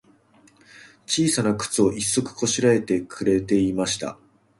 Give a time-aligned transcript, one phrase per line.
[1.05, 4.17] ちいさなくつを、一足こしらえてくれていました。